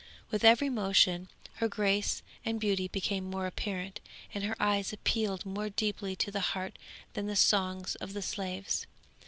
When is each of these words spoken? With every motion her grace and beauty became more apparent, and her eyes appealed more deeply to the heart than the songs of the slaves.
With 0.31 0.43
every 0.43 0.67
motion 0.67 1.29
her 1.57 1.67
grace 1.67 2.23
and 2.43 2.59
beauty 2.59 2.87
became 2.87 3.23
more 3.29 3.45
apparent, 3.45 3.99
and 4.33 4.43
her 4.45 4.55
eyes 4.59 4.91
appealed 4.91 5.45
more 5.45 5.69
deeply 5.69 6.15
to 6.15 6.31
the 6.31 6.39
heart 6.57 6.79
than 7.13 7.27
the 7.27 7.35
songs 7.35 7.93
of 7.97 8.13
the 8.13 8.23
slaves. 8.23 8.87